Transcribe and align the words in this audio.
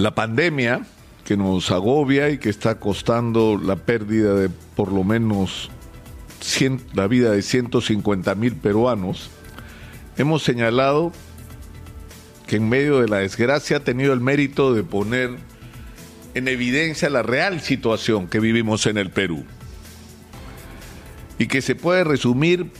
La 0.00 0.14
pandemia 0.14 0.80
que 1.26 1.36
nos 1.36 1.70
agobia 1.70 2.30
y 2.30 2.38
que 2.38 2.48
está 2.48 2.80
costando 2.80 3.60
la 3.62 3.76
pérdida 3.76 4.34
de 4.34 4.48
por 4.48 4.92
lo 4.92 5.04
menos 5.04 5.70
la 6.94 7.06
vida 7.06 7.32
de 7.32 7.42
150 7.42 8.34
mil 8.34 8.56
peruanos, 8.56 9.28
hemos 10.16 10.42
señalado 10.42 11.12
que 12.46 12.56
en 12.56 12.70
medio 12.70 13.02
de 13.02 13.08
la 13.08 13.18
desgracia 13.18 13.76
ha 13.76 13.80
tenido 13.80 14.14
el 14.14 14.20
mérito 14.20 14.72
de 14.72 14.84
poner 14.84 15.36
en 16.32 16.48
evidencia 16.48 17.10
la 17.10 17.22
real 17.22 17.60
situación 17.60 18.26
que 18.26 18.40
vivimos 18.40 18.86
en 18.86 18.96
el 18.96 19.10
Perú 19.10 19.44
y 21.38 21.46
que 21.46 21.60
se 21.60 21.74
puede 21.74 22.04
resumir 22.04 22.72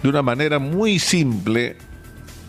de 0.00 0.08
una 0.08 0.22
manera 0.22 0.60
muy 0.60 1.00
simple, 1.00 1.76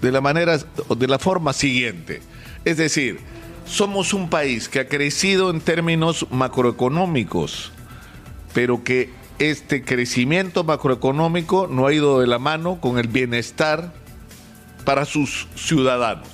de 0.03 0.11
la 0.11 0.21
manera 0.21 0.59
de 0.59 1.07
la 1.07 1.17
forma 1.17 1.51
siguiente. 1.51 2.21
Es 2.67 2.75
decir, 2.75 3.21
somos 3.65 4.13
un 4.13 4.29
país 4.29 4.67
que 4.67 4.81
ha 4.81 4.89
crecido 4.89 5.51
en 5.51 5.61
términos 5.61 6.27
macroeconómicos, 6.31 7.71
pero 8.53 8.83
que 8.83 9.09
este 9.39 9.85
crecimiento 9.85 10.65
macroeconómico 10.65 11.67
no 11.67 11.87
ha 11.87 11.93
ido 11.93 12.19
de 12.19 12.27
la 12.27 12.39
mano 12.39 12.81
con 12.81 12.99
el 12.99 13.07
bienestar 13.07 13.93
para 14.83 15.05
sus 15.05 15.47
ciudadanos. 15.55 16.27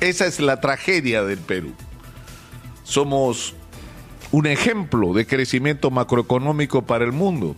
Esa 0.00 0.26
es 0.26 0.38
la 0.38 0.60
tragedia 0.60 1.22
del 1.22 1.38
Perú. 1.38 1.72
Somos 2.84 3.54
un 4.32 4.48
ejemplo 4.48 5.14
de 5.14 5.26
crecimiento 5.26 5.90
macroeconómico 5.90 6.82
para 6.82 7.06
el 7.06 7.12
mundo 7.12 7.56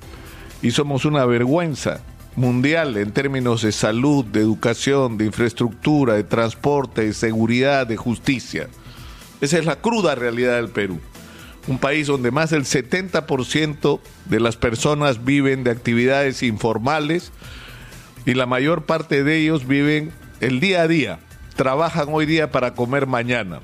y 0.63 0.71
somos 0.71 1.05
una 1.05 1.25
vergüenza 1.27 2.03
mundial 2.37 2.97
en 2.97 3.13
términos 3.13 3.63
de 3.63 3.73
salud, 3.73 4.25
de 4.25 4.41
educación, 4.41 5.19
de 5.19 5.27
infraestructura, 5.27 6.15
de 6.15 6.25
transporte, 6.25 7.07
de 7.07 7.13
seguridad, 7.13 7.87
de 7.87 7.97
justicia. 7.97 8.69
Esa 9.41 9.59
es 9.59 9.65
la 9.65 9.77
cruda 9.77 10.15
realidad 10.15 10.57
del 10.57 10.69
Perú. 10.69 11.01
Un 11.67 11.79
país 11.79 12.07
donde 12.07 12.31
más 12.31 12.51
del 12.51 12.65
70% 12.65 14.01
de 14.25 14.41
las 14.41 14.57
personas 14.57 15.25
viven 15.25 15.65
de 15.65 15.71
actividades 15.71 16.43
informales 16.43 17.33
y 18.25 18.35
la 18.35 18.47
mayor 18.47 18.85
parte 18.85 19.25
de 19.25 19.39
ellos 19.39 19.67
viven 19.67 20.13
el 20.41 20.61
día 20.61 20.83
a 20.83 20.89
día, 20.89 21.21
trabajan 21.55 22.09
hoy 22.11 22.27
día 22.27 22.51
para 22.51 22.75
comer 22.75 23.07
mañana. 23.07 23.61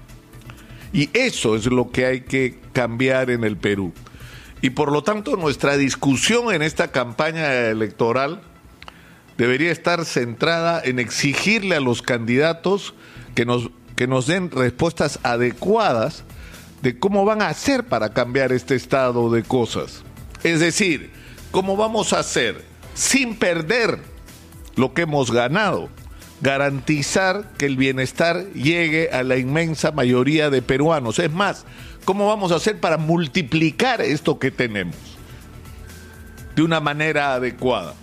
Y 0.93 1.11
eso 1.13 1.57
es 1.57 1.67
lo 1.67 1.91
que 1.91 2.07
hay 2.07 2.21
que 2.23 2.59
cambiar 2.73 3.31
en 3.31 3.45
el 3.45 3.57
Perú. 3.57 3.93
Y 4.61 4.71
por 4.71 4.91
lo 4.91 5.03
tanto 5.03 5.37
nuestra 5.37 5.77
discusión 5.77 6.53
en 6.53 6.63
esta 6.63 6.91
campaña 6.91 7.53
electoral 7.69 8.43
debería 9.39 9.71
estar 9.71 10.05
centrada 10.05 10.83
en 10.85 10.99
exigirle 10.99 11.77
a 11.77 11.81
los 11.81 12.03
candidatos 12.03 12.93
que 13.35 13.47
nos, 13.47 13.71
que 13.97 14.09
nos 14.09 14.27
den 14.27 14.51
respuestas 14.51 15.21
adecuadas 15.23 16.25
de 16.83 16.99
cómo 16.99 17.25
van 17.25 17.41
a 17.41 17.49
hacer 17.49 17.85
para 17.85 18.13
cambiar 18.13 18.53
este 18.53 18.75
estado 18.75 19.31
de 19.31 19.45
cosas. 19.45 20.03
Es 20.43 20.61
decir, 20.61 21.13
cómo 21.53 21.77
vamos 21.77 22.13
a 22.13 22.19
hacer 22.19 22.65
sin 22.95 23.37
perder 23.37 24.01
lo 24.75 24.93
que 24.93 25.03
hemos 25.03 25.31
ganado, 25.31 25.89
garantizar 26.41 27.53
que 27.59 27.67
el 27.67 27.77
bienestar 27.77 28.45
llegue 28.55 29.11
a 29.13 29.23
la 29.23 29.37
inmensa 29.37 29.93
mayoría 29.93 30.51
de 30.51 30.63
peruanos. 30.63 31.21
Es 31.21 31.33
más, 31.33 31.65
¿cómo 32.05 32.27
vamos 32.27 32.51
a 32.51 32.57
hacer 32.57 32.81
para 32.81 32.97
multiplicar 32.97 34.01
esto 34.01 34.41
que 34.41 34.51
tenemos 34.51 34.97
de 36.57 36.63
una 36.63 36.81
manera 36.81 37.35
adecuada? 37.35 37.95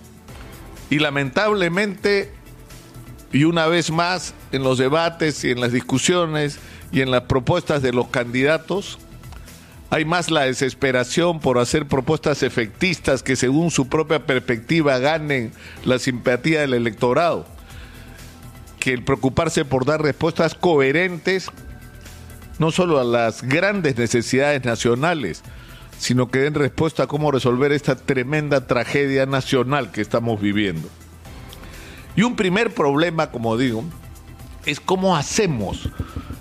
Y 0.96 1.00
lamentablemente, 1.00 2.32
y 3.34 3.44
una 3.44 3.68
vez 3.68 3.92
más, 3.92 4.34
en 4.54 4.64
los 4.64 4.78
debates 4.78 5.44
y 5.44 5.52
en 5.52 5.60
las 5.60 5.74
discusiones 5.74 6.58
y 6.90 7.02
en 7.02 7.12
las 7.12 7.24
propuestas 7.24 7.82
de 7.82 7.92
los 7.92 8.08
candidatos, 8.08 8.98
hay 9.90 10.06
más 10.06 10.32
la 10.32 10.44
desesperación 10.44 11.42
por 11.42 11.58
hacer 11.58 11.86
propuestas 11.86 12.44
efectistas 12.44 13.24
que 13.24 13.36
según 13.36 13.72
su 13.72 13.90
propia 13.90 14.26
perspectiva 14.26 14.98
ganen 15.00 15.52
la 15.84 16.00
simpatía 16.00 16.62
del 16.62 16.74
electorado, 16.74 17.46
que 18.80 18.94
el 18.94 19.04
preocuparse 19.04 19.66
por 19.66 19.84
dar 19.84 20.02
respuestas 20.02 20.56
coherentes 20.56 21.52
no 22.58 22.72
solo 22.72 23.02
a 23.02 23.04
las 23.04 23.44
grandes 23.44 23.98
necesidades 23.98 24.64
nacionales, 24.64 25.44
sino 25.98 26.30
que 26.30 26.40
den 26.40 26.54
respuesta 26.54 27.04
a 27.04 27.08
cómo 27.08 27.32
resolver 27.32 27.72
esta 27.72 27.96
tremenda 27.96 28.68
tragedia 28.68 29.26
nacional 29.26 29.92
que 29.92 30.02
estamos 30.02 30.42
viviendo. 30.42 30.90
Y 32.16 32.24
un 32.24 32.36
primer 32.36 32.74
problema, 32.74 33.32
como 33.32 33.58
digo, 33.58 33.84
es 34.66 34.80
cómo 34.80 35.16
hacemos, 35.16 35.90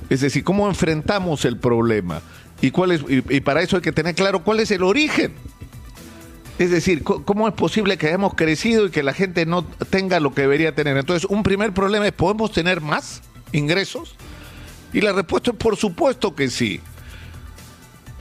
es 0.09 0.21
decir, 0.21 0.45
cómo 0.45 0.69
enfrentamos 0.69 1.45
el 1.45 1.59
problema. 1.59 2.23
Y, 2.61 2.71
cuál 2.71 2.93
es, 2.93 3.05
y, 3.09 3.41
para 3.41 3.63
eso 3.63 3.77
hay 3.77 3.83
que 3.83 3.93
tener 3.93 4.15
claro 4.15 4.43
cuál 4.43 4.61
es 4.61 4.71
el 4.71 4.83
origen. 4.83 5.35
Es 6.59 6.71
decir, 6.71 7.03
¿cómo 7.03 7.49
es 7.49 7.55
posible 7.55 7.99
que 7.99 8.07
hayamos 8.07 8.35
crecido 8.35 8.87
y 8.87 8.91
que 8.91 9.03
la 9.03 9.13
gente 9.13 9.45
no 9.45 9.65
tenga 9.65 10.21
lo 10.21 10.33
que 10.33 10.43
debería 10.43 10.73
tener? 10.73 10.97
Entonces, 10.97 11.29
un 11.29 11.43
primer 11.43 11.75
problema 11.75 12.07
es, 12.07 12.13
¿podemos 12.13 12.53
tener 12.53 12.81
más 12.81 13.23
ingresos? 13.51 14.15
Y 14.93 15.01
la 15.01 15.13
respuesta 15.13 15.51
es 15.51 15.57
por 15.57 15.77
supuesto 15.77 16.37
que 16.37 16.49
sí. 16.49 16.81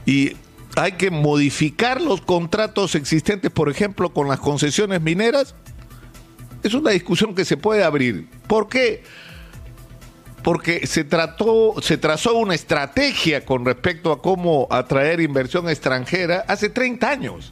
Y 0.08 0.34
hay 0.76 0.94
que 0.94 1.12
modificar 1.12 2.02
los 2.02 2.22
contratos 2.22 2.96
existentes, 2.96 3.52
por 3.52 3.70
ejemplo, 3.70 4.14
con 4.14 4.28
las 4.28 4.40
concesiones 4.40 5.02
mineras, 5.02 5.56
es 6.64 6.74
una 6.74 6.92
discusión 6.92 7.36
que 7.36 7.46
se 7.46 7.58
puede 7.58 7.84
abrir. 7.84 8.28
¿Por 8.48 8.70
qué? 8.70 9.04
Porque 10.44 10.88
se 10.88 11.04
trató, 11.04 11.76
se 11.82 11.98
trazó 11.98 12.36
una 12.36 12.56
estrategia 12.56 13.46
con 13.46 13.66
respecto 13.66 14.12
a 14.12 14.22
cómo 14.22 14.68
atraer 14.72 15.22
inversión 15.22 15.70
extranjera 15.70 16.44
hace 16.48 16.70
30 16.70 17.10
años 17.10 17.52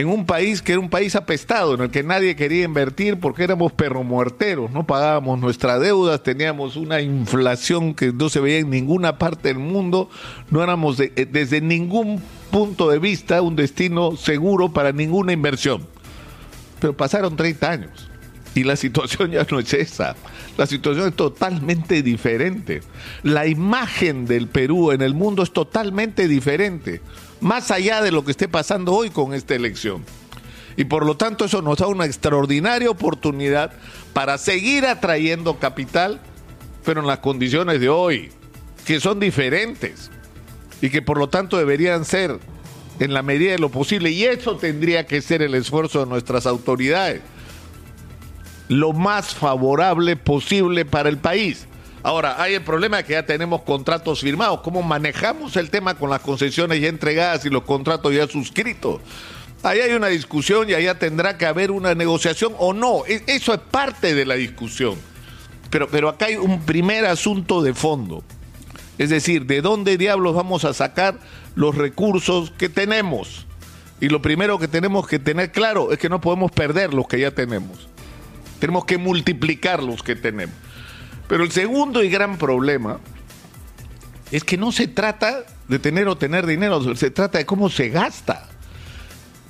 en 0.00 0.08
un 0.08 0.26
país 0.26 0.62
que 0.62 0.72
era 0.72 0.80
un 0.80 0.90
país 0.90 1.16
apestado, 1.16 1.74
en 1.74 1.80
el 1.80 1.90
que 1.90 2.04
nadie 2.04 2.36
quería 2.36 2.64
invertir 2.64 3.18
porque 3.18 3.42
éramos 3.42 3.72
perromuerteros, 3.72 4.70
no 4.70 4.86
pagábamos 4.86 5.40
nuestras 5.40 5.80
deudas, 5.80 6.22
teníamos 6.22 6.76
una 6.76 7.00
inflación 7.00 7.94
que 7.94 8.12
no 8.12 8.28
se 8.28 8.38
veía 8.38 8.58
en 8.58 8.70
ninguna 8.70 9.18
parte 9.18 9.48
del 9.48 9.58
mundo, 9.58 10.08
no 10.50 10.62
éramos 10.62 11.00
eh, 11.00 11.28
desde 11.28 11.60
ningún 11.60 12.22
punto 12.52 12.88
de 12.90 13.00
vista 13.00 13.42
un 13.42 13.56
destino 13.56 14.16
seguro 14.16 14.72
para 14.72 14.92
ninguna 14.92 15.32
inversión. 15.32 15.84
Pero 16.78 16.96
pasaron 16.96 17.34
30 17.34 17.68
años 17.68 18.08
y 18.54 18.62
la 18.62 18.76
situación 18.76 19.32
ya 19.32 19.44
no 19.50 19.58
es 19.58 19.74
esa. 19.74 20.14
La 20.56 20.66
situación 20.66 21.08
es 21.08 21.16
totalmente 21.16 22.04
diferente. 22.04 22.82
La 23.24 23.48
imagen 23.48 24.26
del 24.26 24.46
Perú 24.46 24.92
en 24.92 25.02
el 25.02 25.14
mundo 25.14 25.42
es 25.42 25.52
totalmente 25.52 26.28
diferente 26.28 27.00
más 27.40 27.70
allá 27.70 28.02
de 28.02 28.12
lo 28.12 28.24
que 28.24 28.32
esté 28.32 28.48
pasando 28.48 28.92
hoy 28.94 29.10
con 29.10 29.34
esta 29.34 29.54
elección. 29.54 30.04
Y 30.76 30.84
por 30.84 31.04
lo 31.04 31.16
tanto 31.16 31.44
eso 31.44 31.62
nos 31.62 31.78
da 31.78 31.86
una 31.86 32.06
extraordinaria 32.06 32.90
oportunidad 32.90 33.72
para 34.12 34.38
seguir 34.38 34.86
atrayendo 34.86 35.58
capital, 35.58 36.20
pero 36.84 37.00
en 37.00 37.06
las 37.06 37.18
condiciones 37.18 37.80
de 37.80 37.88
hoy, 37.88 38.30
que 38.84 39.00
son 39.00 39.20
diferentes 39.20 40.10
y 40.80 40.90
que 40.90 41.02
por 41.02 41.18
lo 41.18 41.28
tanto 41.28 41.56
deberían 41.58 42.04
ser 42.04 42.38
en 43.00 43.14
la 43.14 43.22
medida 43.22 43.52
de 43.52 43.58
lo 43.58 43.68
posible, 43.68 44.10
y 44.10 44.24
eso 44.24 44.56
tendría 44.56 45.06
que 45.06 45.22
ser 45.22 45.42
el 45.42 45.54
esfuerzo 45.54 46.00
de 46.00 46.06
nuestras 46.06 46.46
autoridades, 46.46 47.20
lo 48.66 48.92
más 48.92 49.34
favorable 49.34 50.16
posible 50.16 50.84
para 50.84 51.08
el 51.08 51.18
país. 51.18 51.67
Ahora, 52.02 52.40
hay 52.40 52.54
el 52.54 52.62
problema 52.62 53.02
que 53.02 53.14
ya 53.14 53.26
tenemos 53.26 53.62
contratos 53.62 54.20
firmados. 54.20 54.60
¿Cómo 54.60 54.82
manejamos 54.82 55.56
el 55.56 55.70
tema 55.70 55.94
con 55.94 56.10
las 56.10 56.20
concesiones 56.20 56.80
ya 56.80 56.88
entregadas 56.88 57.44
y 57.44 57.50
los 57.50 57.64
contratos 57.64 58.14
ya 58.14 58.26
suscritos? 58.26 59.00
Ahí 59.62 59.80
hay 59.80 59.92
una 59.92 60.06
discusión 60.06 60.70
y 60.70 60.74
allá 60.74 60.98
tendrá 60.98 61.36
que 61.36 61.46
haber 61.46 61.72
una 61.72 61.94
negociación 61.94 62.54
o 62.58 62.72
no. 62.72 63.04
E, 63.06 63.24
eso 63.26 63.52
es 63.52 63.60
parte 63.60 64.14
de 64.14 64.24
la 64.24 64.36
discusión. 64.36 64.96
Pero, 65.70 65.88
pero 65.88 66.08
acá 66.08 66.26
hay 66.26 66.36
un 66.36 66.62
primer 66.62 67.04
asunto 67.04 67.62
de 67.62 67.74
fondo. 67.74 68.22
Es 68.98 69.10
decir, 69.10 69.46
¿de 69.46 69.60
dónde 69.60 69.96
diablos 69.96 70.34
vamos 70.34 70.64
a 70.64 70.74
sacar 70.74 71.18
los 71.56 71.74
recursos 71.74 72.52
que 72.52 72.68
tenemos? 72.68 73.46
Y 74.00 74.08
lo 74.08 74.22
primero 74.22 74.58
que 74.58 74.68
tenemos 74.68 75.08
que 75.08 75.18
tener 75.18 75.50
claro 75.50 75.92
es 75.92 75.98
que 75.98 76.08
no 76.08 76.20
podemos 76.20 76.52
perder 76.52 76.94
los 76.94 77.08
que 77.08 77.18
ya 77.18 77.32
tenemos. 77.32 77.88
Tenemos 78.60 78.84
que 78.84 78.98
multiplicar 78.98 79.82
los 79.82 80.02
que 80.02 80.14
tenemos. 80.14 80.54
Pero 81.28 81.44
el 81.44 81.52
segundo 81.52 82.02
y 82.02 82.08
gran 82.08 82.38
problema 82.38 82.98
es 84.32 84.44
que 84.44 84.56
no 84.56 84.72
se 84.72 84.88
trata 84.88 85.44
de 85.68 85.78
tener 85.78 86.08
o 86.08 86.16
tener 86.16 86.46
dinero, 86.46 86.96
se 86.96 87.10
trata 87.10 87.38
de 87.38 87.46
cómo 87.46 87.68
se 87.68 87.90
gasta. 87.90 88.48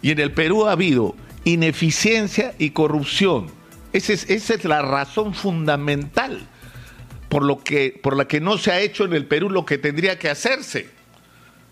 Y 0.02 0.10
en 0.10 0.20
el 0.20 0.32
Perú 0.32 0.66
ha 0.66 0.72
habido 0.72 1.14
ineficiencia 1.44 2.54
y 2.58 2.70
corrupción. 2.70 3.46
Esa 3.92 4.12
es, 4.12 4.64
la 4.64 4.82
razón 4.82 5.34
fundamental 5.34 6.46
por, 7.28 7.42
lo 7.42 7.62
que, 7.62 7.98
por 8.02 8.16
la 8.16 8.26
que 8.26 8.40
no 8.40 8.58
se 8.58 8.70
ha 8.70 8.80
hecho 8.80 9.04
en 9.04 9.14
el 9.14 9.26
Perú 9.26 9.48
lo 9.48 9.64
que 9.64 9.78
tendría 9.78 10.18
que 10.18 10.28
hacerse. 10.28 10.97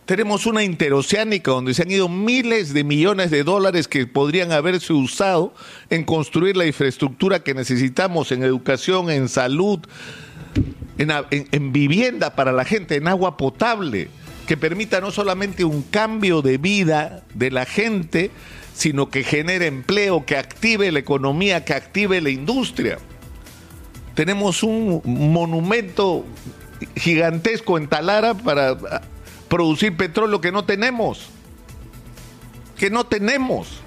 Tenemos 0.07 0.47
una 0.47 0.63
interoceánica 0.63 1.51
donde 1.51 1.75
se 1.75 1.83
han 1.83 1.91
ido 1.91 2.09
miles 2.09 2.73
de 2.73 2.85
millones 2.85 3.33
de 3.33 3.43
dólares 3.43 3.89
que 3.89 4.07
podrían 4.07 4.53
haberse 4.53 4.93
usado 4.93 5.53
en 5.91 6.05
construir 6.05 6.57
la 6.57 6.65
infraestructura 6.65 7.43
que 7.43 7.55
necesitamos 7.55 8.31
en 8.31 8.45
educación, 8.45 9.11
en 9.11 9.29
salud, 9.29 9.81
en, 10.97 11.73
vivienda 11.73 12.37
para 12.37 12.53
la 12.53 12.65
gente, 12.65 12.95
en 12.95 13.09
agua 13.09 13.37
potable, 13.37 14.09
que 14.47 14.57
permita 14.57 15.01
no 15.01 15.11
solamente 15.11 15.65
un 15.65 15.83
cambio 15.83 16.41
de 16.41 16.57
vida 16.59 17.25
de 17.35 17.51
la 17.51 17.67
gente, 17.67 18.31
sino 18.75 19.11
que 19.11 19.25
genere 19.25 19.67
empleo, 19.67 20.25
que 20.25 20.37
active 20.37 20.93
la 20.93 21.01
economía, 21.01 21.65
que 21.65 21.75
active 21.75 22.21
la 22.21 22.31
industria. 22.31 22.99
Tenemos 24.15 24.63
un 24.63 25.03
monumento 25.05 26.25
gigantesco 26.95 27.77
en 27.77 27.89
Talara 27.89 28.35
para 28.35 28.77
producir 29.49 29.97
petróleo 29.97 30.41
que 30.41 30.53
no 30.53 30.65
tenemos. 30.65 31.29
Que 32.77 32.91
no 32.91 33.05
tenemos. 33.05 33.81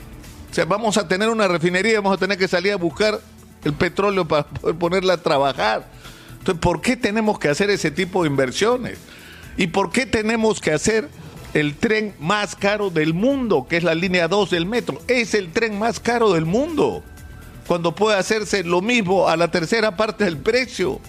O 0.50 0.53
sea, 0.53 0.65
vamos 0.65 0.97
a 0.97 1.07
tener 1.07 1.29
una 1.29 1.47
refinería, 1.47 2.01
vamos 2.01 2.17
a 2.17 2.19
tener 2.19 2.38
que 2.38 2.47
salir 2.47 2.73
a 2.73 2.77
buscar 2.77 3.19
el 3.63 3.73
petróleo 3.73 4.27
para 4.27 4.47
poder 4.47 4.75
ponerla 4.77 5.13
a 5.13 5.17
trabajar. 5.17 5.88
Entonces, 6.39 6.61
¿por 6.61 6.81
qué 6.81 6.95
tenemos 6.95 7.38
que 7.38 7.50
hacer 7.50 7.69
ese 7.69 7.91
tipo 7.91 8.23
de 8.23 8.29
inversiones? 8.29 8.97
¿Y 9.57 9.67
por 9.67 9.91
qué 9.91 10.06
tenemos 10.06 10.61
que 10.61 10.71
hacer 10.71 11.09
el 11.53 11.75
tren 11.75 12.15
más 12.19 12.56
caro 12.56 12.89
del 12.89 13.13
mundo, 13.13 13.67
que 13.69 13.77
es 13.77 13.83
la 13.83 13.94
línea 13.94 14.27
2 14.27 14.50
del 14.50 14.65
metro? 14.65 15.01
Es 15.07 15.33
el 15.33 15.51
tren 15.51 15.77
más 15.77 16.00
caro 16.00 16.33
del 16.33 16.45
mundo, 16.45 17.03
cuando 17.67 17.94
puede 17.94 18.17
hacerse 18.17 18.63
lo 18.63 18.81
mismo 18.81 19.27
a 19.27 19.35
la 19.35 19.51
tercera 19.51 19.97
parte 19.97 20.23
del 20.23 20.38
precio. 20.38 21.00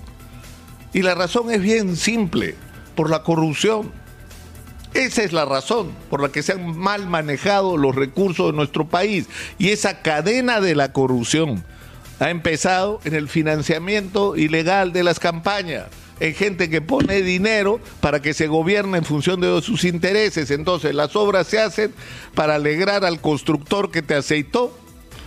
Y 0.93 1.03
la 1.03 1.15
razón 1.15 1.51
es 1.51 1.63
bien 1.63 1.97
simple, 1.97 2.57
por 2.97 3.09
la 3.09 3.23
corrupción. 3.23 3.93
Esa 4.95 5.23
es 5.23 5.33
la 5.33 5.45
razón 5.45 5.93
por 6.09 6.21
la 6.21 6.31
que 6.31 6.43
se 6.43 6.53
han 6.53 6.77
mal 6.77 7.07
manejado 7.07 7.77
los 7.77 7.95
recursos 7.95 8.47
de 8.47 8.57
nuestro 8.57 8.89
país. 8.89 9.27
Y 9.59 9.69
esa 9.69 10.03
cadena 10.03 10.61
de 10.61 10.75
la 10.75 10.93
corrupción 10.93 11.65
ha 12.19 12.31
empezado 12.31 13.01
en 13.05 13.15
el 13.15 13.29
financiamiento 13.29 14.37
ilegal 14.37 14.93
de 14.93 15.05
las 15.05 15.21
campañas, 15.21 15.87
en 16.19 16.35
gente 16.35 16.69
que 16.69 16.83
pone 16.83 17.23
dinero 17.23 17.81
para 18.01 18.21
que 18.21 18.35
se 18.35 18.47
gobierne 18.47 18.99
en 18.99 19.05
función 19.05 19.41
de 19.41 19.63
sus 19.63 19.85
intereses. 19.85 20.51
Entonces 20.51 20.95
las 20.95 21.15
obras 21.15 21.47
se 21.47 21.61
hacen 21.61 21.95
para 22.35 22.57
alegrar 22.57 23.05
al 23.05 23.21
constructor 23.21 23.91
que 23.91 24.03
te 24.03 24.15
aceitó 24.15 24.77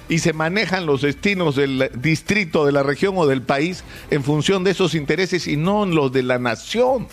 y 0.09 0.19
se 0.19 0.33
manejan 0.33 0.85
los 0.85 1.01
destinos 1.01 1.55
del 1.55 1.89
distrito, 1.95 2.65
de 2.65 2.73
la 2.73 2.83
región 2.83 3.15
o 3.17 3.25
del 3.25 3.41
país 3.41 3.83
en 4.11 4.23
función 4.23 4.65
de 4.65 4.71
esos 4.71 4.93
intereses 4.93 5.47
y 5.47 5.55
no 5.55 5.85
los 5.85 6.11
de 6.11 6.23
la 6.23 6.37
nación. 6.37 7.07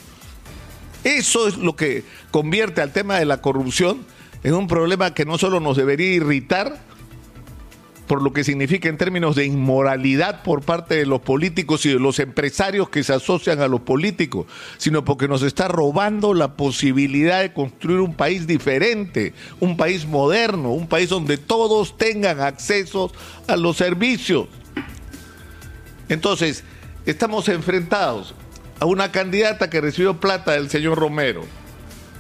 Eso 1.04 1.48
es 1.48 1.56
lo 1.56 1.76
que 1.76 2.04
convierte 2.30 2.82
al 2.82 2.92
tema 2.92 3.18
de 3.18 3.24
la 3.24 3.40
corrupción 3.40 4.04
en 4.42 4.54
un 4.54 4.68
problema 4.68 5.14
que 5.14 5.24
no 5.24 5.38
solo 5.38 5.60
nos 5.60 5.76
debería 5.76 6.12
irritar, 6.12 6.78
por 8.06 8.22
lo 8.22 8.32
que 8.32 8.42
significa 8.42 8.88
en 8.88 8.96
términos 8.96 9.36
de 9.36 9.46
inmoralidad 9.46 10.42
por 10.42 10.62
parte 10.62 10.96
de 10.96 11.06
los 11.06 11.20
políticos 11.20 11.86
y 11.86 11.90
de 11.90 12.00
los 12.00 12.18
empresarios 12.18 12.88
que 12.88 13.04
se 13.04 13.12
asocian 13.12 13.60
a 13.60 13.68
los 13.68 13.82
políticos, 13.82 14.46
sino 14.78 15.04
porque 15.04 15.28
nos 15.28 15.42
está 15.42 15.68
robando 15.68 16.34
la 16.34 16.56
posibilidad 16.56 17.40
de 17.40 17.52
construir 17.52 18.00
un 18.00 18.14
país 18.14 18.48
diferente, 18.48 19.32
un 19.60 19.76
país 19.76 20.06
moderno, 20.06 20.72
un 20.72 20.88
país 20.88 21.08
donde 21.08 21.38
todos 21.38 21.96
tengan 21.96 22.40
acceso 22.40 23.12
a 23.46 23.56
los 23.56 23.76
servicios. 23.76 24.48
Entonces, 26.08 26.64
estamos 27.06 27.48
enfrentados 27.48 28.34
a 28.80 28.86
una 28.86 29.12
candidata 29.12 29.70
que 29.70 29.80
recibió 29.80 30.18
plata 30.18 30.52
del 30.52 30.70
señor 30.70 30.98
Romero. 30.98 31.44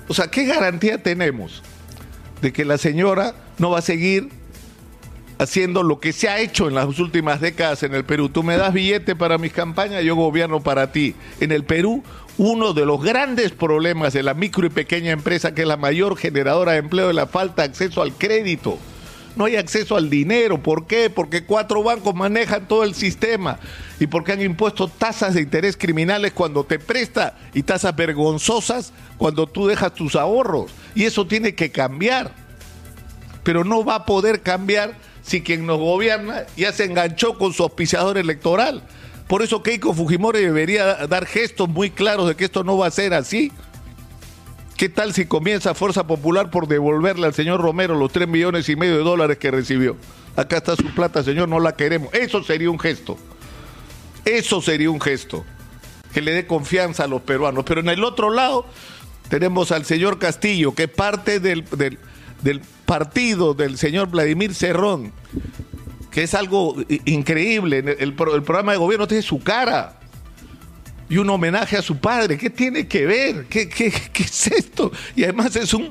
O 0.08 0.14
sea, 0.14 0.28
¿qué 0.28 0.44
garantía 0.44 1.02
tenemos 1.02 1.62
de 2.42 2.52
que 2.52 2.64
la 2.64 2.78
señora 2.78 3.34
no 3.58 3.70
va 3.70 3.78
a 3.78 3.82
seguir 3.82 4.28
haciendo 5.40 5.82
lo 5.82 6.00
que 6.00 6.12
se 6.12 6.28
ha 6.28 6.38
hecho 6.38 6.68
en 6.68 6.74
las 6.74 6.98
últimas 6.98 7.40
décadas 7.40 7.82
en 7.82 7.94
el 7.94 8.04
Perú. 8.04 8.28
Tú 8.28 8.42
me 8.42 8.58
das 8.58 8.74
billete 8.74 9.16
para 9.16 9.38
mis 9.38 9.54
campañas, 9.54 10.04
yo 10.04 10.14
gobierno 10.14 10.62
para 10.62 10.92
ti. 10.92 11.14
En 11.40 11.50
el 11.50 11.64
Perú, 11.64 12.04
uno 12.36 12.74
de 12.74 12.84
los 12.84 13.02
grandes 13.02 13.50
problemas 13.52 14.12
de 14.12 14.22
la 14.22 14.34
micro 14.34 14.66
y 14.66 14.70
pequeña 14.70 15.12
empresa, 15.12 15.54
que 15.54 15.62
es 15.62 15.68
la 15.68 15.78
mayor 15.78 16.18
generadora 16.18 16.72
de 16.72 16.78
empleo, 16.78 17.08
es 17.08 17.16
la 17.16 17.26
falta 17.26 17.62
de 17.62 17.68
acceso 17.68 18.02
al 18.02 18.12
crédito. 18.12 18.78
No 19.36 19.44
hay 19.44 19.56
acceso 19.56 19.96
al 19.96 20.10
dinero. 20.10 20.62
¿Por 20.62 20.86
qué? 20.86 21.10
Porque 21.10 21.44
cuatro 21.44 21.82
bancos 21.82 22.14
manejan 22.14 22.66
todo 22.66 22.84
el 22.84 22.94
sistema 22.94 23.58
y 23.98 24.06
porque 24.06 24.32
han 24.32 24.42
impuesto 24.42 24.88
tasas 24.88 25.34
de 25.34 25.42
interés 25.42 25.76
criminales 25.76 26.32
cuando 26.32 26.64
te 26.64 26.78
presta 26.78 27.36
y 27.54 27.62
tasas 27.62 27.94
vergonzosas 27.94 28.92
cuando 29.18 29.46
tú 29.46 29.66
dejas 29.66 29.94
tus 29.94 30.16
ahorros. 30.16 30.72
Y 30.94 31.04
eso 31.04 31.26
tiene 31.26 31.54
que 31.54 31.70
cambiar. 31.70 32.32
Pero 33.42 33.64
no 33.64 33.84
va 33.84 33.96
a 33.96 34.06
poder 34.06 34.42
cambiar 34.42 34.94
si 35.22 35.42
quien 35.42 35.66
nos 35.66 35.78
gobierna 35.78 36.44
ya 36.56 36.72
se 36.72 36.84
enganchó 36.84 37.38
con 37.38 37.52
su 37.52 37.62
auspiciador 37.62 38.18
electoral. 38.18 38.82
Por 39.28 39.42
eso 39.42 39.62
Keiko 39.62 39.94
Fujimori 39.94 40.40
debería 40.40 41.06
dar 41.06 41.24
gestos 41.24 41.68
muy 41.68 41.90
claros 41.90 42.26
de 42.26 42.34
que 42.34 42.46
esto 42.46 42.64
no 42.64 42.76
va 42.76 42.88
a 42.88 42.90
ser 42.90 43.14
así. 43.14 43.52
¿Qué 44.80 44.88
tal 44.88 45.12
si 45.12 45.26
comienza 45.26 45.74
Fuerza 45.74 46.06
Popular 46.06 46.50
por 46.50 46.66
devolverle 46.66 47.26
al 47.26 47.34
señor 47.34 47.60
Romero 47.60 47.94
los 47.98 48.10
3 48.12 48.26
millones 48.26 48.66
y 48.70 48.76
medio 48.76 48.96
de 48.96 49.04
dólares 49.04 49.36
que 49.36 49.50
recibió? 49.50 49.94
Acá 50.36 50.56
está 50.56 50.74
su 50.74 50.86
plata, 50.94 51.22
señor, 51.22 51.50
no 51.50 51.60
la 51.60 51.76
queremos. 51.76 52.08
Eso 52.14 52.42
sería 52.42 52.70
un 52.70 52.78
gesto. 52.78 53.18
Eso 54.24 54.62
sería 54.62 54.90
un 54.90 54.98
gesto. 54.98 55.44
Que 56.14 56.22
le 56.22 56.32
dé 56.32 56.46
confianza 56.46 57.04
a 57.04 57.08
los 57.08 57.20
peruanos. 57.20 57.64
Pero 57.66 57.82
en 57.82 57.90
el 57.90 58.02
otro 58.02 58.30
lado 58.30 58.64
tenemos 59.28 59.70
al 59.70 59.84
señor 59.84 60.18
Castillo, 60.18 60.74
que 60.74 60.88
parte 60.88 61.40
del, 61.40 61.66
del, 61.76 61.98
del 62.40 62.62
partido 62.86 63.52
del 63.52 63.76
señor 63.76 64.08
Vladimir 64.08 64.54
Cerrón, 64.54 65.12
que 66.10 66.22
es 66.22 66.32
algo 66.32 66.74
increíble. 67.04 67.84
El, 67.98 68.14
programa 68.14 68.72
de 68.72 68.78
gobierno 68.78 69.06
tiene 69.06 69.22
su 69.22 69.40
cara 69.40 69.99
y 71.10 71.18
un 71.18 71.28
homenaje 71.28 71.76
a 71.76 71.82
su 71.82 71.98
padre. 71.98 72.38
¿Qué 72.38 72.48
tiene 72.48 72.86
que 72.86 73.04
ver? 73.04 73.46
¿Qué, 73.46 73.68
qué, 73.68 73.92
qué 74.12 74.22
es 74.22 74.46
esto? 74.46 74.90
Y 75.16 75.24
además 75.24 75.54
es 75.56 75.74
un 75.74 75.90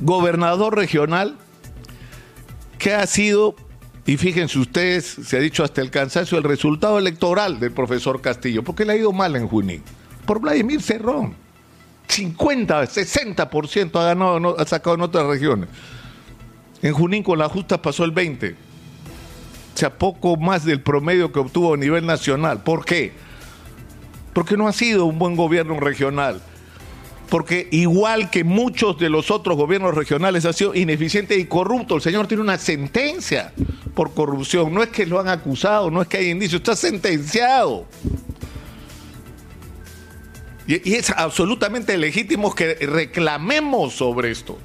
gobernador 0.00 0.76
regional 0.76 1.36
que 2.78 2.94
ha 2.94 3.06
sido, 3.06 3.56
y 4.06 4.16
fíjense 4.16 4.58
ustedes, 4.58 5.04
se 5.04 5.36
ha 5.36 5.40
dicho 5.40 5.64
hasta 5.64 5.80
el 5.80 5.90
cansancio, 5.90 6.38
el 6.38 6.44
resultado 6.44 6.98
electoral 6.98 7.58
del 7.58 7.72
profesor 7.72 8.20
Castillo, 8.20 8.62
porque 8.62 8.84
le 8.84 8.92
ha 8.92 8.96
ido 8.96 9.12
mal 9.12 9.34
en 9.34 9.48
Junín, 9.48 9.82
por 10.24 10.40
Vladimir 10.40 10.80
Cerrón. 10.80 11.34
50, 12.06 12.84
60% 12.84 14.00
ha 14.00 14.04
ganado, 14.04 14.60
ha 14.60 14.64
sacado 14.64 14.94
en 14.94 15.02
otras 15.02 15.26
regiones. 15.26 15.68
En 16.82 16.92
Junín 16.92 17.22
con 17.24 17.38
la 17.38 17.48
justa 17.48 17.82
pasó 17.82 18.04
el 18.04 18.12
20. 18.12 18.50
O 18.50 19.76
sea, 19.76 19.98
poco 19.98 20.36
más 20.36 20.64
del 20.64 20.82
promedio 20.82 21.32
que 21.32 21.40
obtuvo 21.40 21.74
a 21.74 21.76
nivel 21.76 22.06
nacional. 22.06 22.62
¿Por 22.62 22.84
qué? 22.84 23.12
Porque 24.34 24.56
no 24.56 24.68
ha 24.68 24.72
sido 24.72 25.06
un 25.06 25.18
buen 25.18 25.36
gobierno 25.36 25.80
regional. 25.80 26.42
Porque 27.30 27.68
igual 27.70 28.30
que 28.30 28.44
muchos 28.44 28.98
de 28.98 29.08
los 29.08 29.30
otros 29.30 29.56
gobiernos 29.56 29.94
regionales 29.94 30.44
ha 30.44 30.52
sido 30.52 30.74
ineficiente 30.74 31.38
y 31.38 31.46
corrupto. 31.46 31.96
El 31.96 32.02
señor 32.02 32.26
tiene 32.26 32.42
una 32.42 32.58
sentencia 32.58 33.52
por 33.94 34.12
corrupción. 34.12 34.74
No 34.74 34.82
es 34.82 34.90
que 34.90 35.06
lo 35.06 35.18
han 35.18 35.28
acusado, 35.28 35.90
no 35.90 36.02
es 36.02 36.08
que 36.08 36.18
hay 36.18 36.30
indicios, 36.30 36.60
está 36.60 36.76
sentenciado. 36.76 37.86
Y, 40.66 40.94
es 40.94 41.10
absolutamente 41.10 41.96
legítimo 41.96 42.54
que 42.54 42.74
reclamemos 42.74 43.94
sobre 43.94 44.30
esto. 44.30 44.58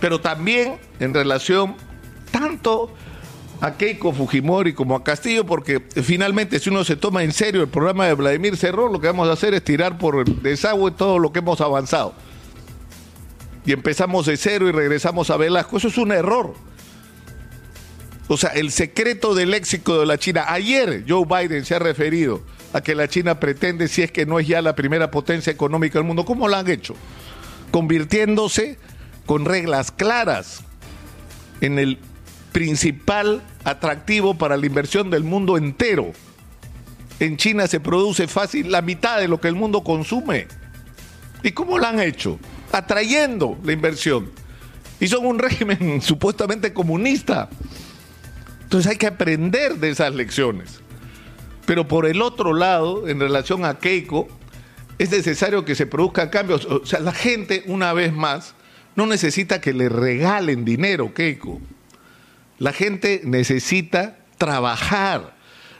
Pero 0.00 0.20
también 0.20 0.76
en 1.00 1.14
relación 1.14 1.76
tanto 2.30 2.92
a 3.64 3.78
Keiko 3.78 4.12
Fujimori 4.12 4.74
como 4.74 4.94
a 4.94 5.02
Castillo, 5.02 5.46
porque 5.46 5.80
finalmente 6.02 6.60
si 6.60 6.68
uno 6.68 6.84
se 6.84 6.96
toma 6.96 7.22
en 7.22 7.32
serio 7.32 7.62
el 7.62 7.68
programa 7.68 8.06
de 8.06 8.12
Vladimir 8.12 8.58
Cerrón, 8.58 8.92
lo 8.92 9.00
que 9.00 9.06
vamos 9.06 9.26
a 9.26 9.32
hacer 9.32 9.54
es 9.54 9.64
tirar 9.64 9.96
por 9.96 10.16
el 10.16 10.42
desagüe 10.42 10.90
todo 10.90 11.18
lo 11.18 11.32
que 11.32 11.38
hemos 11.38 11.62
avanzado. 11.62 12.12
Y 13.64 13.72
empezamos 13.72 14.26
de 14.26 14.36
cero 14.36 14.68
y 14.68 14.72
regresamos 14.72 15.30
a 15.30 15.38
Velasco. 15.38 15.78
Eso 15.78 15.88
es 15.88 15.96
un 15.96 16.12
error. 16.12 16.52
O 18.28 18.36
sea, 18.36 18.50
el 18.50 18.70
secreto 18.70 19.34
del 19.34 19.54
éxito 19.54 19.98
de 19.98 20.04
la 20.04 20.18
China. 20.18 20.44
Ayer 20.48 21.02
Joe 21.08 21.24
Biden 21.24 21.64
se 21.64 21.74
ha 21.74 21.78
referido 21.78 22.42
a 22.74 22.82
que 22.82 22.94
la 22.94 23.08
China 23.08 23.40
pretende, 23.40 23.88
si 23.88 24.02
es 24.02 24.12
que 24.12 24.26
no 24.26 24.38
es 24.38 24.46
ya 24.46 24.60
la 24.60 24.76
primera 24.76 25.10
potencia 25.10 25.50
económica 25.50 25.98
del 25.98 26.06
mundo. 26.06 26.26
¿Cómo 26.26 26.48
lo 26.48 26.56
han 26.56 26.68
hecho? 26.68 26.94
Convirtiéndose 27.70 28.78
con 29.24 29.46
reglas 29.46 29.90
claras 29.90 30.60
en 31.62 31.78
el 31.78 31.98
principal 32.52 33.42
atractivo 33.64 34.34
para 34.34 34.56
la 34.56 34.66
inversión 34.66 35.10
del 35.10 35.24
mundo 35.24 35.56
entero. 35.56 36.12
En 37.20 37.36
China 37.36 37.66
se 37.66 37.80
produce 37.80 38.28
fácil 38.28 38.70
la 38.70 38.82
mitad 38.82 39.18
de 39.18 39.28
lo 39.28 39.40
que 39.40 39.48
el 39.48 39.54
mundo 39.54 39.82
consume. 39.82 40.46
¿Y 41.42 41.52
cómo 41.52 41.78
lo 41.78 41.86
han 41.86 42.00
hecho? 42.00 42.38
Atrayendo 42.72 43.58
la 43.64 43.72
inversión. 43.72 44.30
Y 45.00 45.08
son 45.08 45.26
un 45.26 45.38
régimen 45.40 46.00
supuestamente 46.02 46.72
comunista. 46.72 47.48
Entonces 48.62 48.90
hay 48.90 48.98
que 48.98 49.06
aprender 49.06 49.76
de 49.76 49.90
esas 49.90 50.14
lecciones. 50.14 50.80
Pero 51.66 51.88
por 51.88 52.06
el 52.06 52.20
otro 52.20 52.52
lado, 52.52 53.08
en 53.08 53.20
relación 53.20 53.64
a 53.64 53.78
Keiko, 53.78 54.28
es 54.98 55.10
necesario 55.10 55.64
que 55.64 55.74
se 55.74 55.86
produzcan 55.86 56.28
cambios. 56.28 56.66
O 56.66 56.84
sea, 56.84 57.00
la 57.00 57.12
gente, 57.12 57.62
una 57.66 57.92
vez 57.92 58.12
más, 58.12 58.54
no 58.96 59.06
necesita 59.06 59.60
que 59.60 59.72
le 59.72 59.88
regalen 59.88 60.64
dinero, 60.64 61.14
Keiko. 61.14 61.60
La 62.58 62.72
gente 62.72 63.22
necesita 63.24 64.16
trabajar. 64.38 65.34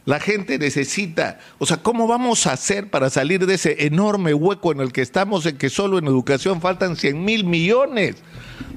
La 0.07 0.21
gente 0.21 0.59
necesita, 0.59 1.39
o 1.57 1.65
sea, 1.65 1.79
¿cómo 1.79 2.07
vamos 2.07 2.47
a 2.47 2.53
hacer 2.53 2.91
para 2.91 3.09
salir 3.09 3.47
de 3.47 3.55
ese 3.55 3.87
enorme 3.87 4.35
hueco 4.35 4.71
en 4.71 4.81
el 4.81 4.93
que 4.93 5.01
estamos, 5.01 5.47
en 5.47 5.57
que 5.57 5.71
solo 5.71 5.97
en 5.97 6.07
educación 6.07 6.61
faltan 6.61 6.97
100 6.97 7.25
mil 7.25 7.45
millones 7.45 8.17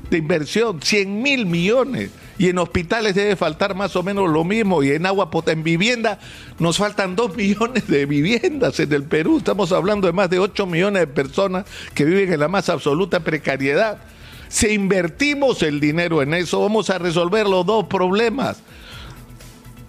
de 0.10 0.20
inversión, 0.20 0.82
100 0.82 1.22
mil 1.22 1.46
millones? 1.46 2.12
Y 2.38 2.48
en 2.48 2.58
hospitales 2.60 3.13
debe 3.13 3.36
faltar 3.36 3.75
más 3.75 3.98
o 3.98 4.04
menos 4.04 4.30
lo 4.30 4.46
mismo, 4.46 4.84
y 4.84 4.92
en 4.92 5.06
agua 5.06 5.30
en 5.48 5.63
vivienda 5.63 6.18
nos 6.60 6.77
faltan 6.77 7.18
2 7.18 7.36
millones 7.36 7.88
de 7.88 8.06
viviendas 8.06 8.80
en 8.80 8.94
el 8.94 9.04
Perú. 9.04 9.39
Estamos 9.39 9.74
hablando 9.74 10.08
de 10.08 10.13
más 10.13 10.30
de 10.30 10.39
8 10.39 10.66
millones 10.66 11.01
de 11.01 11.08
personas 11.08 11.66
que 11.94 12.06
viven 12.06 12.32
en 12.32 12.39
la 12.39 12.48
más 12.48 12.70
absoluta 12.70 13.20
precariedad. 13.20 13.98
Si 14.50 14.68
invertimos 14.68 15.62
el 15.63 15.80
dinero 15.80 16.22
en 16.22 16.34
eso, 16.34 16.62
vamos 16.62 16.89
a 16.89 16.98
resolver 16.98 17.48
los 17.48 17.66
dos 17.66 17.86
problemas 17.88 18.58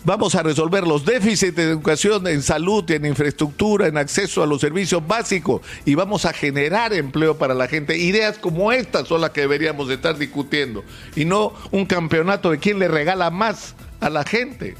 Vamos 0.05 0.35
a 0.37 0.43
resolver 0.43 0.87
los 0.87 1.05
déficits 1.05 1.57
de 1.57 1.65
educación 1.65 2.27
en 2.29 2.41
salud, 2.41 2.89
en 2.91 3.05
infraestructura, 3.05 3.89
en 3.89 3.99
acceso 3.99 4.43
a 4.43 4.47
los 4.47 4.61
servicios 4.61 5.07
básicos 5.07 5.61
y 5.85 5.97
vamos 5.97 6.25
a 6.25 6.33
generar 6.33 6.95
empleo 6.95 7.37
para 7.37 7.53
la 7.53 7.67
gente. 7.67 7.99
Ideas 7.99 8.39
como 8.39 8.71
estas 8.71 9.09
son 9.09 9.21
las 9.21 9.31
que 9.31 9.43
deberíamos 9.43 9.91
estar 9.91 10.17
discutiendo 10.17 10.85
y 11.17 11.25
no 11.25 11.53
un 11.73 11.85
campeonato 11.85 12.51
de 12.51 12.59
quién 12.59 12.79
le 12.79 12.89
regala 12.89 13.31
más 13.31 13.75
a 14.01 14.09
la 14.09 14.25
gente. 14.25 14.77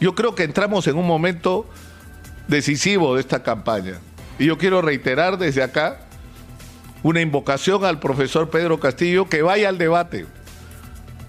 Yo 0.00 0.14
creo 0.14 0.34
que 0.34 0.42
entramos 0.44 0.86
en 0.86 0.96
un 0.96 1.06
momento 1.06 1.64
decisivo 2.48 3.14
de 3.14 3.20
esta 3.20 3.42
campaña 3.42 4.00
y 4.38 4.46
yo 4.46 4.56
quiero 4.56 4.80
reiterar 4.82 5.38
desde 5.38 5.62
acá 5.62 6.03
una 7.04 7.20
invocación 7.20 7.84
al 7.84 8.00
profesor 8.00 8.50
Pedro 8.50 8.80
Castillo 8.80 9.28
que 9.28 9.42
vaya 9.42 9.68
al 9.68 9.78
debate 9.78 10.26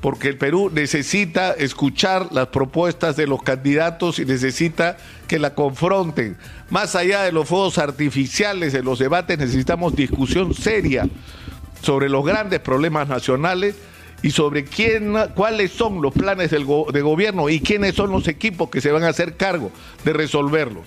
porque 0.06 0.28
el 0.28 0.38
Perú 0.38 0.70
necesita 0.72 1.54
escuchar 1.54 2.32
las 2.32 2.50
propuestas 2.50 3.16
de 3.16 3.26
los 3.26 3.42
candidatos 3.42 4.20
y 4.20 4.26
necesita 4.26 4.98
que 5.28 5.40
la 5.40 5.56
confronten. 5.56 6.38
Más 6.70 6.96
allá 6.96 7.24
de 7.24 7.32
los 7.32 7.50
fuegos 7.50 7.80
artificiales 7.80 8.72
de 8.72 8.84
los 8.84 9.00
debates, 9.00 9.40
necesitamos 9.40 9.96
discusión 9.96 10.54
seria 10.54 11.10
sobre 11.82 12.08
los 12.08 12.24
grandes 12.24 12.60
problemas 12.60 13.08
nacionales 13.08 13.78
y 14.22 14.30
sobre 14.30 14.66
quién, 14.66 15.16
cuáles 15.34 15.72
son 15.72 16.04
los 16.04 16.14
planes 16.14 16.52
del 16.52 16.68
de 16.94 17.02
gobierno 17.02 17.50
y 17.50 17.60
quiénes 17.60 17.96
son 17.96 18.12
los 18.12 18.28
equipos 18.28 18.70
que 18.70 18.82
se 18.82 18.92
van 18.92 19.06
a 19.06 19.10
hacer 19.10 19.38
cargo 19.38 19.72
de 20.04 20.14
resolverlos. 20.14 20.86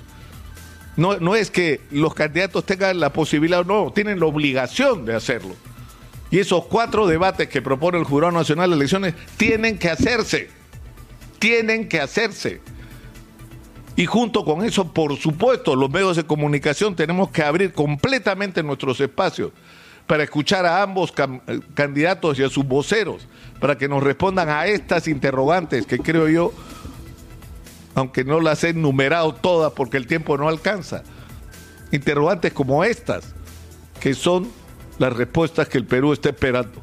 No, 0.99 1.17
no 1.21 1.37
es 1.37 1.49
que 1.53 1.81
los 1.93 2.13
candidatos 2.13 2.67
tengan 2.67 2.99
la 2.99 3.13
posibilidad 3.13 3.61
o 3.61 3.65
no, 3.65 3.93
tienen 3.93 4.19
la 4.19 4.27
obligación 4.27 5.05
de 5.05 5.15
hacerlo. 5.15 5.55
Y 6.29 6.41
esos 6.41 6.67
cuatro 6.67 7.07
debates 7.07 7.49
que 7.49 7.63
propone 7.63 7.99
el 7.99 8.05
Jurado 8.05 8.33
Nacional 8.33 8.71
de 8.71 8.77
Elecciones 8.77 9.15
tienen 9.37 9.79
que 9.79 9.91
hacerse. 9.91 10.51
Tienen 11.39 11.89
que 11.89 12.01
hacerse. 12.01 12.61
Y 13.95 14.07
junto 14.07 14.45
con 14.45 14.65
eso, 14.65 14.93
por 14.93 15.17
supuesto, 15.17 15.77
los 15.77 15.89
medios 15.89 16.17
de 16.17 16.25
comunicación 16.25 16.97
tenemos 16.97 17.31
que 17.31 17.45
abrir 17.45 17.73
completamente 17.73 18.65
nuestros 18.65 19.01
espacios 19.01 19.53
para 20.09 20.25
escuchar 20.25 20.67
a 20.67 20.83
ambos 20.83 21.13
candidatos 21.75 22.41
y 22.41 22.43
a 22.43 22.49
sus 22.49 22.65
voceros, 22.65 23.29
para 23.61 23.79
que 23.79 23.89
nos 23.89 24.03
respondan 24.03 24.49
a 24.49 24.67
estas 24.67 25.07
interrogantes 25.07 25.87
que 25.87 26.01
creo 26.01 26.29
yo, 26.29 26.53
aunque 27.99 28.23
no 28.23 28.41
las 28.41 28.63
he 28.63 28.69
enumerado 28.69 29.35
todas 29.35 29.73
porque 29.73 29.97
el 29.97 30.07
tiempo 30.07 30.39
no 30.39 30.49
alcanza, 30.49 31.03
interrogantes 31.91 32.53
como 32.53 32.85
estas, 32.85 33.35
que 34.01 34.15
son 34.15 34.49
las 34.99 35.13
respuestas 35.13 35.69
que 35.69 35.79
el 35.79 35.85
Perú 35.85 36.13
está 36.13 36.29
esperando. 36.29 36.81